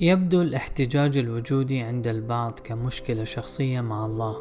[0.00, 4.36] يبدو الاحتجاج الوجودي عند البعض كمشكلة شخصية مع الله.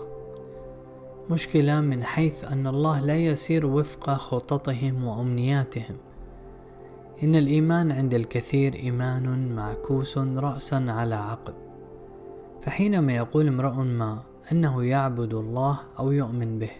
[1.29, 5.95] مشكلة من حيث أن الله لا يسير وفق خططهم وأمنياتهم.
[7.23, 11.53] إن الإيمان عند الكثير إيمان معكوس رأسا على عقب.
[12.61, 16.71] فحينما يقول امرؤ ما أنه يعبد الله أو يؤمن به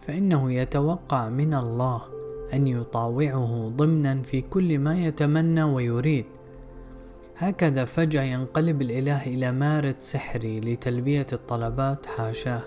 [0.00, 2.02] فإنه يتوقع من الله
[2.52, 6.24] أن يطاوعه ضمنا في كل ما يتمنى ويريد.
[7.40, 12.62] هكذا فجأة ينقلب الإله إلى مارد سحري لتلبية الطلبات حاشاه.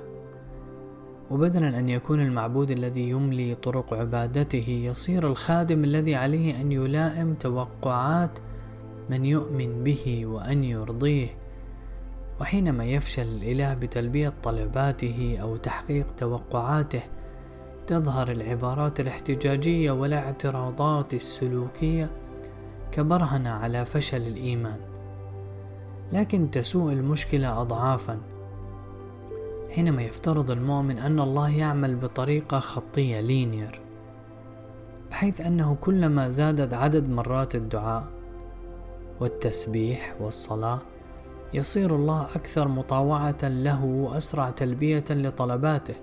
[1.31, 8.39] وبدلا أن يكون المعبود الذي يملي طرق عبادته يصير الخادم الذي عليه أن يلائم توقعات
[9.09, 11.27] من يؤمن به وأن يرضيه.
[12.41, 17.01] وحينما يفشل الإله بتلبية طلباته أو تحقيق توقعاته
[17.87, 22.22] تظهر العبارات الاحتجاجية والاعتراضات السلوكية
[22.93, 24.79] كبرهنة على فشل الإيمان.
[26.11, 28.19] لكن تسوء المشكلة أضعافا.
[29.71, 33.81] حينما يفترض المؤمن أن الله يعمل بطريقة خطية linear
[35.11, 38.03] بحيث أنه كلما زادت عدد مرات الدعاء
[39.19, 40.79] والتسبيح والصلاة
[41.53, 45.95] يصير الله أكثر مطاوعة له وأسرع تلبية لطلباته.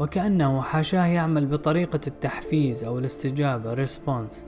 [0.00, 4.44] وكأنه حاشاه يعمل بطريقة التحفيز أو الاستجابة response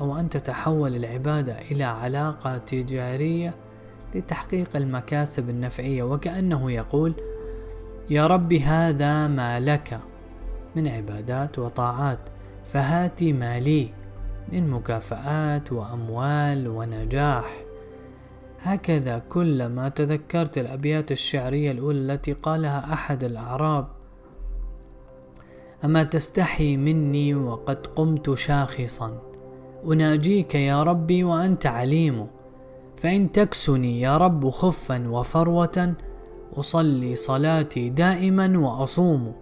[0.00, 3.54] أو أن تتحول العبادة إلى علاقة تجارية
[4.14, 6.02] لتحقيق المكاسب النفعية.
[6.02, 7.14] وكأنه يقول
[8.10, 10.00] يا رب هذا ما لك
[10.76, 12.18] من عبادات وطاعات
[12.64, 13.90] فهاتي ما لي
[14.52, 17.62] من مكافآت وأموال ونجاح.
[18.62, 23.88] هكذا كلما تذكرت الأبيات الشعرية الأولى التي قالها أحد الأعراب
[25.84, 29.29] أما تستحي مني وقد قمت شاخصا.
[29.84, 32.26] أناجيك يا ربي وأنت عليم.
[32.96, 35.94] فإن تكسني يا رب خفا وفروة
[36.56, 39.32] أصلي صلاتي دائما وأصوم.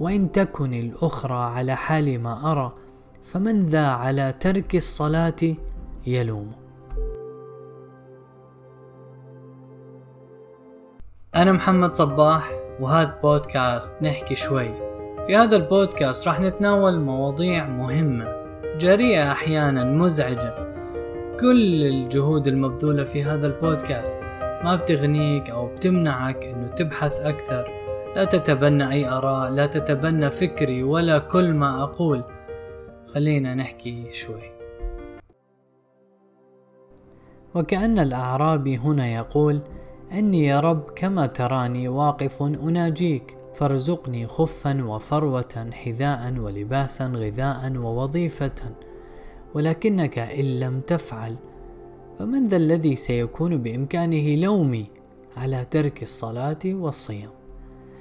[0.00, 2.72] وإن تكن الأخرى على حال ما أرى
[3.22, 5.56] فمن ذا على ترك الصلاة
[6.06, 6.52] يلوم.
[11.34, 12.50] أنا محمد صباح
[12.80, 14.68] وهذا بودكاست نحكي شوي.
[15.26, 18.33] في هذا البودكاست راح نتناول مواضيع مهمة.
[18.78, 20.54] جريئة أحيانا مزعجة.
[21.40, 24.18] كل الجهود المبذولة في هذا البودكاست
[24.64, 27.68] ما بتغنيك أو بتمنعك أنه تبحث أكثر.
[28.16, 32.24] لا تتبنى أي آراء لا تتبنى فكري ولا كل ما أقول.
[33.14, 34.52] خلينا نحكي شوي.
[37.54, 39.60] وكأن الأعرابي هنا يقول
[40.12, 43.36] أني يا رب كما تراني واقف أناجيك.
[43.54, 48.74] فارزقني خفا وفروة حذاء ولباسا غذاء ووظيفة.
[49.54, 51.36] ولكنك إن لم تفعل
[52.18, 54.86] فمن ذا الذي سيكون بإمكانه لومي
[55.36, 57.30] على ترك الصلاة والصيام؟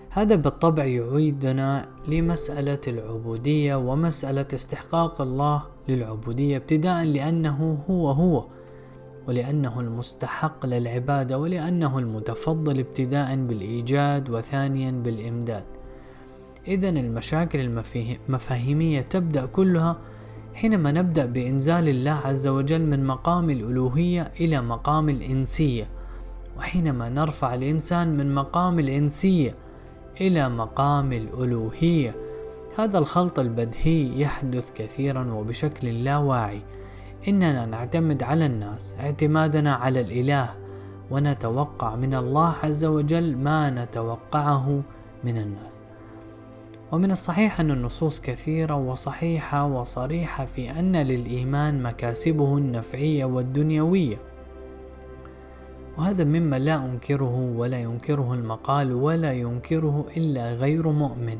[0.09, 8.45] هذا بالطبع يعيدنا لمسألة العبودية ومسألة استحقاق الله للعبودية ابتداء لأنه هو هو.
[9.27, 15.63] ولأنه المستحق للعبادة ولأنه المتفضل ابتداء بالإيجاد وثانيا بالإمداد.
[16.67, 17.59] إذا المشاكل
[18.29, 19.97] المفاهيمية تبدأ كلها
[20.53, 25.87] حينما نبدأ بإنزال الله عز وجل من مقام الألوهية إلى مقام الإنسية
[26.57, 29.55] وحينما نرفع الإنسان من مقام الإنسية
[30.21, 32.15] إلى مقام الألوهية.
[32.77, 36.61] هذا الخلط البدهي يحدث كثيرا وبشكل لا واعي
[37.27, 40.49] إننا نعتمد على الناس اعتمادنا على الإله
[41.11, 44.81] ونتوقع من الله عز وجل ما نتوقعه
[45.23, 45.79] من الناس.
[46.91, 54.17] ومن الصحيح أن النصوص كثيرة وصحيحة وصريحة في أن للإيمان مكاسبه النفعية والدنيوية.
[55.97, 61.39] وهذا مما لا أنكره ولا ينكره المقال ولا ينكره إلا غير مؤمن.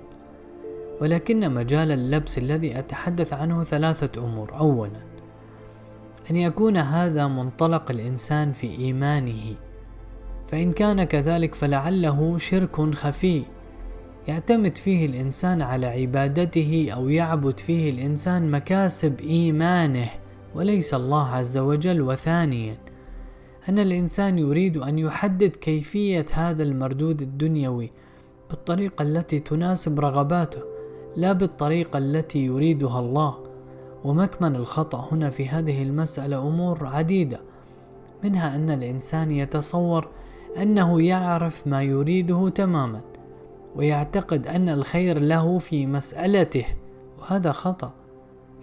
[1.02, 4.54] ولكن مجال اللبس الذي أتحدث عنه ثلاثة أمور.
[4.60, 5.13] أولا
[6.32, 9.56] أن يكون هذا منطلق الإنسان في إيمانه.
[10.48, 13.44] فإن كان كذلك فلعله شرك خفي.
[14.28, 20.10] يعتمد فيه الإنسان على عبادته أو يعبد فيه الإنسان مكاسب إيمانه
[20.56, 22.02] وليس الله عز وجل.
[22.02, 22.78] وثانيا
[23.70, 27.92] أن الإنسان يريد أن يحدد كيفية هذا المردود الدنيوي
[28.50, 30.62] بالطريقة التي تناسب رغباته
[31.16, 33.43] لا بالطريقة التي يريدها الله.
[34.04, 37.40] ومكمن الخطأ هنا في هذه المسألة أمور عديدة
[38.24, 40.08] منها أن الإنسان يتصور
[40.58, 43.02] أنه يعرف ما يريده تماما
[43.76, 46.66] ويعتقد أن الخير له في مسألته
[47.20, 47.94] وهذا خطأ.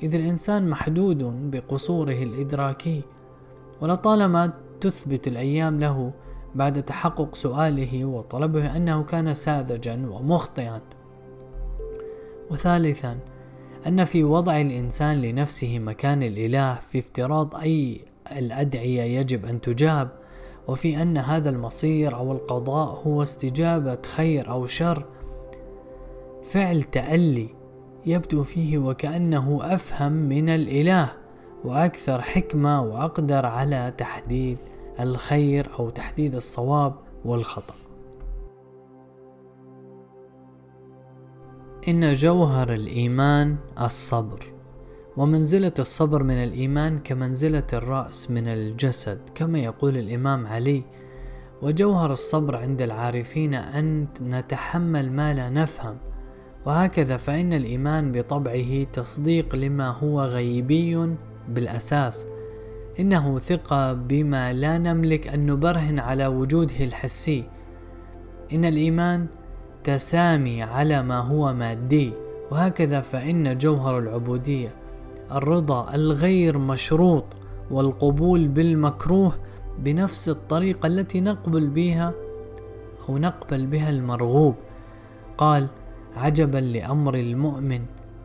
[0.02, 3.02] إذ الإنسان محدود بقصوره الإدراكي
[3.80, 6.12] ولطالما تثبت الأيام له
[6.54, 10.80] بعد تحقق سؤاله وطلبه أنه كان ساذجا ومخطئا.
[12.50, 13.18] وثالثا
[13.86, 18.00] أن في وضع الإنسان لنفسه مكان الإله في افتراض أي
[18.32, 20.08] الأدعية يجب أن تجاب
[20.68, 25.04] وفي أن هذا المصير أو القضاء هو استجابة خير أو شر
[26.42, 27.48] فعل تألي
[28.06, 31.12] يبدو فيه وكأنه أفهم من الإله
[31.64, 34.58] وأكثر حكمة وأقدر على تحديد
[35.00, 36.94] الخير أو تحديد الصواب
[37.24, 37.89] والخطأ.
[41.88, 44.52] إن جوهر الإيمان الصبر،
[45.16, 50.82] ومنزلة الصبر من الإيمان كمنزلة الرأس من الجسد، كما يقول الإمام علي:
[51.62, 55.96] وجوهر الصبر عند العارفين أن نتحمل ما لا نفهم،
[56.66, 61.16] وهكذا فإن الإيمان بطبعه تصديق لما هو غيبي
[61.48, 62.26] بالأساس
[63.00, 67.44] إنه ثقة بما لا نملك أن نبرهن على وجوده الحسي.
[68.52, 69.26] إن الإيمان
[69.84, 72.12] تسامي على ما هو مادي
[72.50, 74.74] وهكذا فإن جوهر العبودية
[75.32, 77.24] الرضا الغير مشروط
[77.70, 79.32] والقبول بالمكروه
[79.78, 82.14] بنفس الطريقة التي نقبل بها
[83.08, 84.54] أو نقبل بها المرغوب.
[85.38, 85.68] قال
[86.16, 87.80] عجبا لأمر المؤمن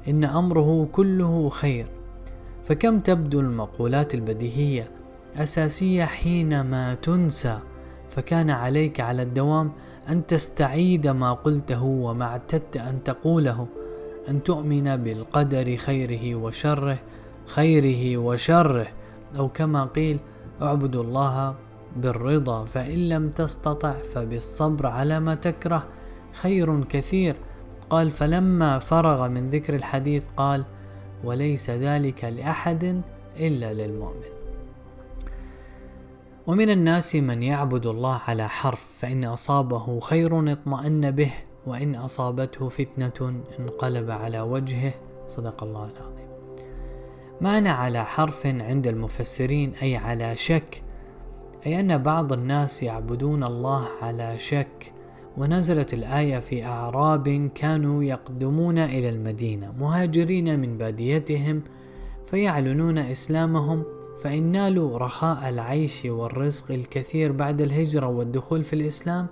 [0.07, 1.85] إن أمره كله خير.
[2.63, 4.91] فكم تبدو المقولات البديهية
[5.35, 7.59] أساسية حينما تنسى
[8.09, 9.71] فكان عليك على الدوام
[10.09, 13.67] أن تستعيد ما قلته وما اعتدت أن تقوله
[14.29, 16.97] أن تؤمن بالقدر خيره وشره
[17.45, 18.87] خيره وشره.
[19.37, 20.19] أو كما قيل
[20.61, 21.55] اعبدوا الله
[21.95, 25.87] بالرضا فإن لم تستطع فبالصبر على ما تكره.
[26.33, 27.35] خير كثير.
[27.89, 30.65] قال فلما فرغ من ذكر الحديث قال
[31.23, 33.01] وليس ذلك لأحد
[33.39, 34.34] إلا للمؤمن.
[36.47, 41.33] ومن الناس من يعبد الله على حرف فإن أصابه خير اطمأن به
[41.67, 44.93] وإن أصابته فتنة انقلب على وجهه.
[45.27, 46.27] صدق الله العظيم.
[47.41, 50.83] معنى على حرف عند المفسرين أي على شك؟
[51.65, 54.93] أي أن بعض الناس يعبدون الله على شك.
[55.37, 61.61] ونزلت الآية في أعراب كانوا يقدمون إلى المدينة مهاجرين من باديتهم
[62.25, 63.94] فيعلنون إسلامهم.
[64.17, 69.27] فإن نالوا رخاء العيش والرزق الكثير بعد الهجرة والدخول في الإسلام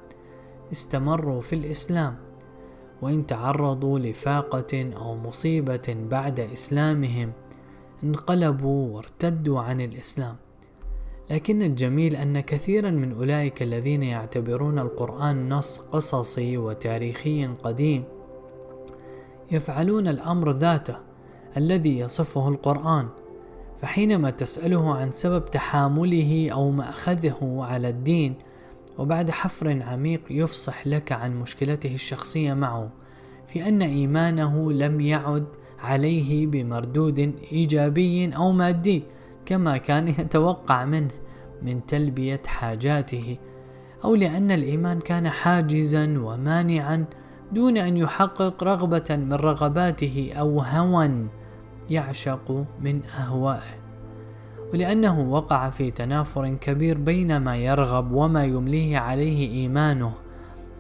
[0.72, 2.16] استمروا في الإسلام.
[3.02, 7.32] وإن تعرضوا لفاقة أو مصيبة بعد إسلامهم
[8.04, 10.36] انقلبوا وارتدوا عن الإسلام.
[11.30, 18.04] لكن الجميل أن كثيرا من أولئك الذين يعتبرون القرآن نص قصصي وتاريخي قديم
[19.52, 20.96] يفعلون الأمر ذاته
[21.58, 23.08] الذي يصفه القرآن.
[23.84, 28.36] فحينما تسأله عن سبب تحامله أو مأخذه على الدين
[28.98, 32.90] وبعد حفر عميق يفصح لك عن مشكلته الشخصية معه
[33.48, 35.46] في أن إيمانه لم يعد
[35.80, 37.20] عليه بمردود
[37.52, 39.04] إيجابي أو مادي
[39.46, 41.12] كما كان يتوقع منه
[41.62, 43.38] من تلبية حاجاته
[44.04, 47.06] أو لأن الإيمان كان حاجزا ومانعا
[47.52, 51.28] دون أن يحقق رغبة من رغباته أو هوى
[51.90, 53.84] يعشق من أهوائه
[54.74, 60.14] ولأنه وقع في تنافر كبير بين ما يرغب وما يمليه عليه إيمانه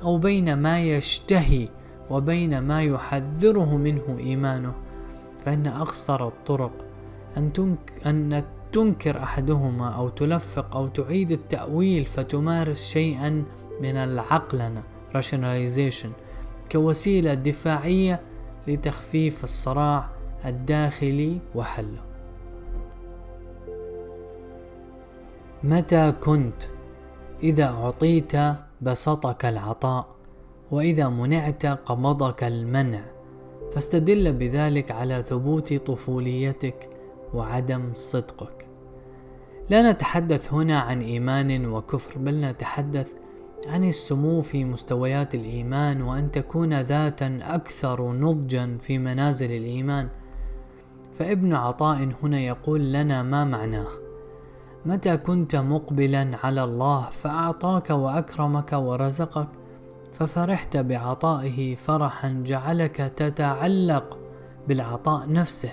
[0.01, 1.69] أو بين ما يشتهي
[2.09, 4.73] وبين ما يحذره منه إيمانه.
[5.45, 6.71] فإن أقصر الطرق
[7.37, 8.43] أن, تنك أن
[8.73, 13.43] تنكر أحدهما أو تلفق أو تعيد التأويل فتمارس شيئا
[13.81, 14.83] من العقلنة
[15.13, 16.07] rationalization
[16.71, 18.21] كوسيلة دفاعية
[18.67, 20.09] لتخفيف الصراع
[20.45, 22.01] الداخلي وحله
[25.63, 26.63] متى كنت؟
[27.43, 28.31] إذا أعطيت
[28.81, 30.07] بسطك العطاء
[30.71, 33.05] وإذا منعت قبضك المنع.
[33.71, 36.89] فاستدل بذلك على ثبوت طفوليتك
[37.33, 38.67] وعدم صدقك.
[39.69, 43.11] لا نتحدث هنا عن إيمان وكفر بل نتحدث
[43.67, 50.09] عن السمو في مستويات الإيمان وأن تكون ذاتا أكثر نضجا في منازل الإيمان.
[51.13, 53.87] فابن عطاء هنا يقول لنا ما معناه.
[54.85, 59.47] متى كنت مقبلا على الله فأعطاك وأكرمك ورزقك
[60.11, 64.19] ففرحت بعطائه فرحا جعلك تتعلق
[64.67, 65.71] بالعطاء نفسه.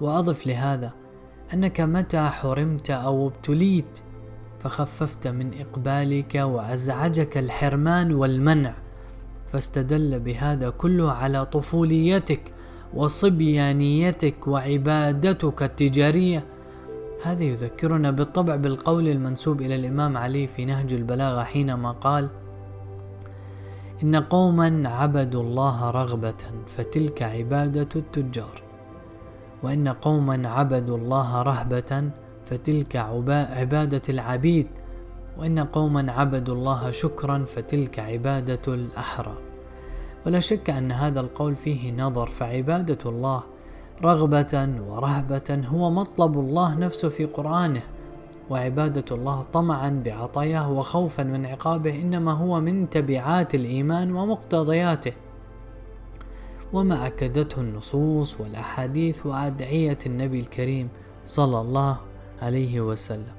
[0.00, 0.92] وأضف لهذا
[1.54, 3.98] أنك متى حرمت أو ابتليت
[4.60, 8.74] فخففت من إقبالك وأزعجك الحرمان والمنع
[9.46, 12.54] فاستدل بهذا كله على طفوليتك.
[12.94, 16.44] وصبيانيتك وعبادتك التجارية.
[17.22, 22.28] هذا يذكرنا بالطبع بالقول المنسوب إلى الإمام علي في نهج البلاغة حينما قال
[24.02, 28.62] إن قوما عبدوا الله رغبة فتلك عبادة التجار.
[29.62, 32.10] وإن قوما عبدوا الله رهبة
[32.46, 32.96] فتلك
[33.50, 34.66] عبادة العبيد.
[35.38, 39.47] وإن قوما عبدوا الله شكرا فتلك عبادة الأحرار.
[40.26, 43.42] ولا شك أن هذا القول فيه نظر فعبادة الله
[44.04, 47.82] رغبة ورهبة هو مطلب الله نفسه في قرآنه.
[48.50, 55.12] وعبادة الله طمعا بعطاياه وخوفا من عقابه إنما هو من تبعات الإيمان ومقتضياته.
[56.72, 60.88] وما أكدته النصوص والأحاديث وأدعية النبي الكريم
[61.26, 61.98] صلى الله
[62.42, 63.37] عليه وسلم.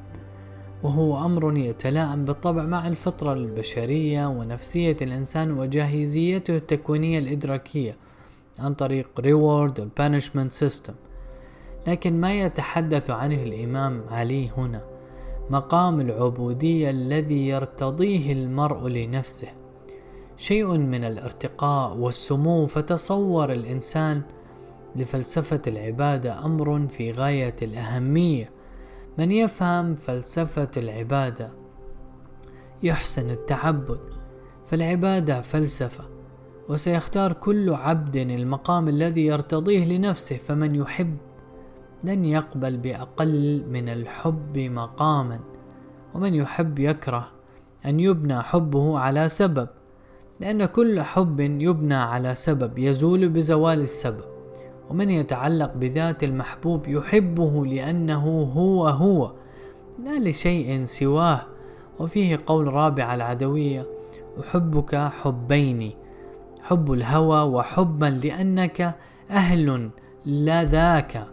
[0.83, 7.95] وهو أمر يتلائم بالطبع مع الفطرة البشرية ونفسية الإنسان وجاهزيته التكوينية الإدراكية
[8.59, 10.91] عن طريق reward و punishment system.
[11.87, 14.81] لكن ما يتحدث عنه الإمام علي هنا؟
[15.49, 19.47] مقام العبودية الذي يرتضيه المرء لنفسه.
[20.37, 24.21] شيء من الارتقاء والسمو فتصور الإنسان
[24.95, 28.58] لفلسفة العبادة أمر في غاية الأهمية.
[29.19, 31.49] من يفهم فلسفة العبادة؟
[32.83, 33.99] يحسن التعبد
[34.65, 36.03] فالعبادة فلسفة
[36.69, 41.17] وسيختار كل عبد المقام الذي يرتضيه لنفسه فمن يحب
[42.03, 45.39] لن يقبل بأقل من الحب مقاما
[46.15, 47.27] ومن يحب يكره
[47.85, 49.67] أن يبنى حبه على سبب
[50.39, 54.28] لأن كل حب يبنى على سبب يزول بزوال السبب.
[54.89, 59.31] ومن يتعلق بذات المحبوب يحبه لأنه هو هو
[60.03, 61.41] لا لشيء سواه.
[61.99, 63.85] وفيه قول رابع العدوية
[64.39, 65.91] أحبك حبين
[66.61, 68.95] حب الهوى وحبا لأنك
[69.29, 69.89] أهل
[70.25, 71.27] لا ذاك.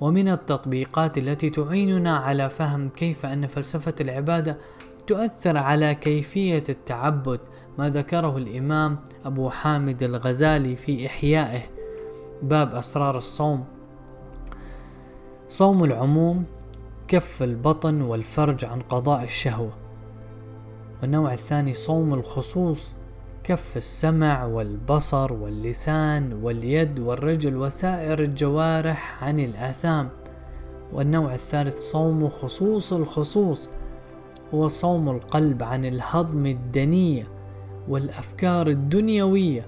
[0.00, 4.58] ومن التطبيقات التي تعيننا على فهم كيف أن فلسفة العبادة
[5.06, 7.40] تؤثر على كيفية التعبد
[7.78, 11.79] ما ذكره الإمام أبو حامد الغزالي في إحيائه.
[12.42, 13.64] باب أسرار الصوم.
[15.48, 16.44] صوم العموم
[17.08, 19.72] كف البطن والفرج عن قضاء الشهوة.
[21.02, 22.94] والنوع الثاني صوم الخصوص
[23.44, 30.08] كف السمع والبصر واللسان واليد والرجل وسائر الجوارح عن الآثام.
[30.92, 33.68] والنوع الثالث صوم خصوص الخصوص
[34.54, 37.28] هو صوم القلب عن الهضم الدنية
[37.88, 39.66] والأفكار الدنيوية.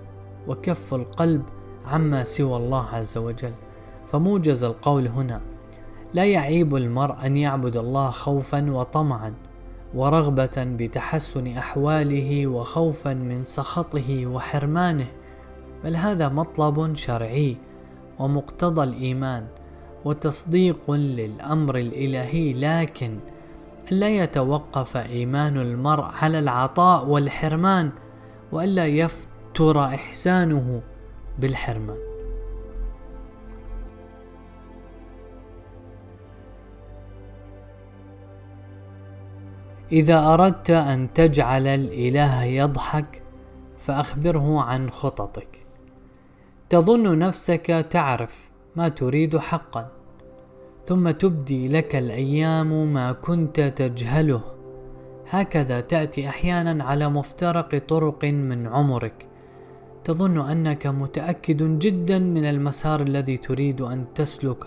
[0.49, 1.43] وكف القلب
[1.87, 3.53] عما سوى الله عز وجل.
[4.13, 5.41] فموجز القول هنا
[6.15, 9.35] لا يعيب المرء أن يعبد الله خوفا وطمعا
[9.95, 15.07] ورغبة بتحسن أحواله وخوفا من سخطه وحرمانه
[15.85, 17.57] بل هذا مطلب شرعي
[18.19, 19.47] ومقتضى الإيمان
[20.05, 23.19] وتصديق للأمر الإلهي لكن
[23.93, 27.91] ألا يتوقف إيمان المرء على العطاء والحرمان
[28.53, 30.83] وألا يفتر إحسانه
[31.39, 32.13] بالحرمان.
[39.93, 43.23] إذا أردت أن تجعل الإله يضحك
[43.77, 45.67] فأخبره عن خططك.
[46.69, 49.89] تظن نفسك تعرف ما تريد حقا
[50.87, 54.43] ثم تبدي لك الأيام ما كنت تجهله.
[55.31, 59.32] هكذا تأتي أحيانا على مفترق طرق من عمرك.
[60.05, 64.67] تظن أنك متأكد جدا من المسار الذي تريد أن تسلكه.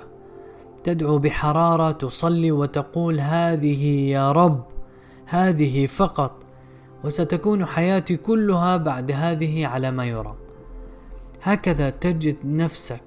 [0.84, 4.64] تدعو بحرارة تصلي وتقول هذه يا رب
[5.26, 6.46] هذه فقط
[7.04, 10.36] وستكون حياتي كلها بعد هذه على ما يرام.
[11.42, 13.02] هكذا تجد نفسك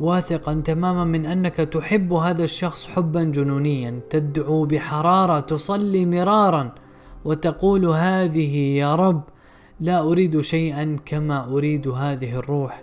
[0.00, 4.00] واثقا تماما من أنك تحب هذا الشخص حبا جنونيا.
[4.10, 6.74] تدعو بحرارة تصلي مرارا
[7.24, 9.22] وتقول هذه يا رب
[9.82, 12.82] لا أريد شيئا كما أريد هذه الروح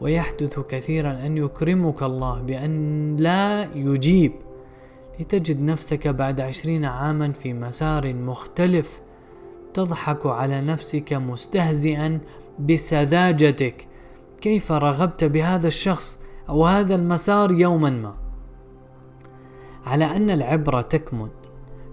[0.00, 4.32] ويحدث كثيرا أن يكرمك الله بأن لا يجيب.
[5.20, 9.00] لتجد نفسك بعد عشرين عاما في مسار مختلف
[9.74, 12.20] تضحك على نفسك مستهزئا
[12.58, 13.88] بسذاجتك.
[14.40, 18.14] كيف رغبت بهذا الشخص أو هذا المسار يوما ما؟
[19.86, 21.28] على أن العبرة تكمن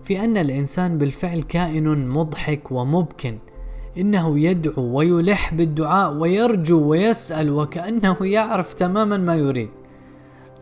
[0.04, 3.38] في أن الإنسان بالفعل كائن مضحك ومبكن.
[3.98, 9.70] إنه يدعو ويلح بالدعاء ويرجو ويسأل وكأنه يعرف تماما ما يريد.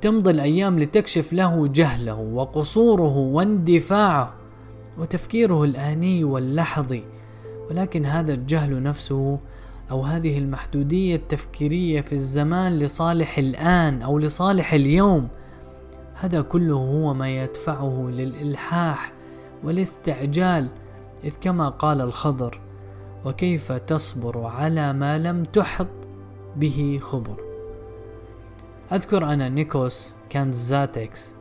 [0.01, 4.33] تمضي الأيام لتكشف له جهله وقصوره واندفاعه
[4.97, 7.03] وتفكيره الآني واللحظي.
[7.69, 9.39] ولكن هذا الجهل نفسه
[9.91, 15.27] أو هذه المحدودية التفكيرية في الزمان لصالح الآن أو لصالح اليوم
[16.13, 19.13] هذا كله هو ما يدفعه للإلحاح
[19.63, 20.69] والاستعجال
[21.23, 22.59] إذ كما قال الخضر
[23.25, 25.87] وكيف تصبر على ما لم تحط
[26.55, 27.35] به خبر.
[28.91, 31.35] أذكر أن نيكوس كانزاتكس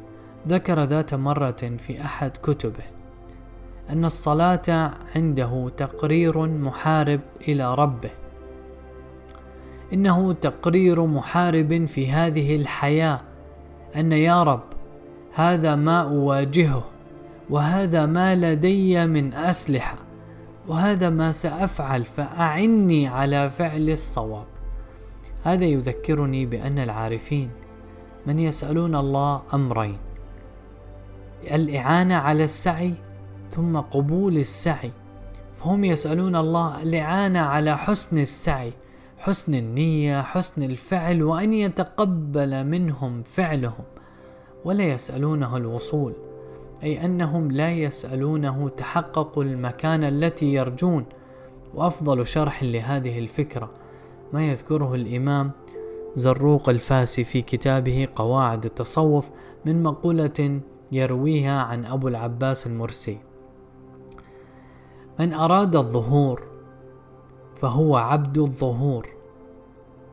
[0.49, 2.85] ذكر ذات مرة في أحد كتبه
[3.91, 8.11] أن الصلاة عنده تقرير محارب إلى ربه.
[9.93, 13.21] إنه تقرير محارب في هذه الحياة
[13.97, 14.65] أن يا رب
[15.35, 16.85] هذا ما أواجهه
[17.51, 20.10] وهذا ما لدي من أسلحة.
[20.71, 24.47] وهذا ما سأفعل فأعني على فعل الصواب.
[25.43, 27.50] هذا يذكرني بأن العارفين
[28.27, 29.99] من يسألون الله أمرين
[31.50, 32.95] الإعانة على السعي
[33.50, 34.93] ثم قبول السعي.
[35.55, 38.73] فهم يسألون الله الإعانة على حسن السعي
[39.19, 43.85] حسن النية حسن الفعل وأن يتقبل منهم فعلهم
[44.65, 46.30] ولا يسألونه الوصول.
[46.83, 51.05] أي أنهم لا يسألونه تحقق المكانة التي يرجون.
[51.75, 53.71] وأفضل شرح لهذه الفكرة
[54.33, 55.51] ما يذكره الإمام
[56.17, 59.31] زروق الفاسي في كتابه قواعد التصوف
[59.65, 60.61] من مقولة
[60.93, 63.19] يرويها عن أبو العباس المرسي.
[65.21, 66.43] من أراد الظهور
[67.55, 69.09] فهو عبد الظهور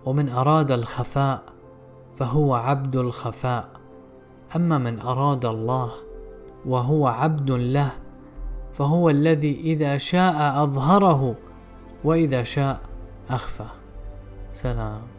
[0.06, 1.44] ومن أراد الخفاء
[2.16, 3.70] فهو عبد الخفاء.
[4.56, 5.92] أما من أراد الله
[6.68, 7.92] وهو عبد له
[8.74, 11.36] فهو الذي إذا شاء أظهره
[12.04, 12.80] وإذا شاء
[13.30, 13.66] أخفى.
[14.52, 15.17] سلام.